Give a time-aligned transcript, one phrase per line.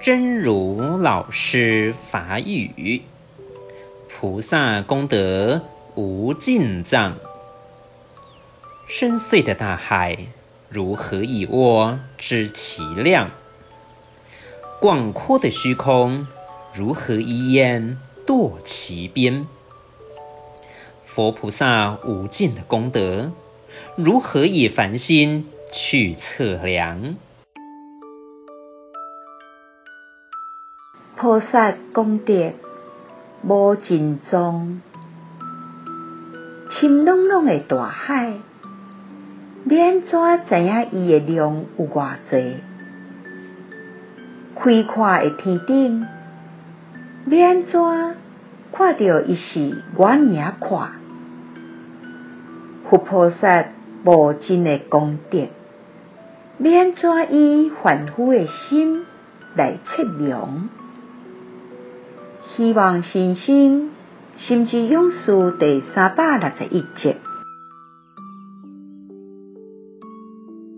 [0.00, 3.02] 真如老师法语，
[4.08, 5.62] 菩萨功德
[5.94, 7.16] 无尽藏。
[8.86, 10.18] 深邃的大海，
[10.68, 13.30] 如何以握知其量？
[14.80, 16.28] 广阔的虚空，
[16.72, 19.46] 如何以眼度其边？
[21.04, 23.32] 佛菩萨无尽的功德，
[23.96, 27.16] 如何以凡心去测量？
[31.18, 32.52] 菩萨功德
[33.42, 34.82] 无尽藏，
[36.68, 38.34] 深隆隆的大海，
[39.64, 40.10] 要安怎
[40.46, 42.56] 知影伊的量有偌济？
[44.56, 46.06] 开阔的天顶，
[47.28, 47.80] 要安怎
[48.72, 50.90] 看到伊是偌尔啊宽？
[52.90, 53.64] 佛菩萨
[54.04, 55.48] 无尽的功德，
[56.58, 59.06] 要安怎以凡夫的心
[59.54, 60.68] 来测量？
[62.56, 63.90] 希望新生
[64.38, 67.16] 甚至勇士第三百六十一集。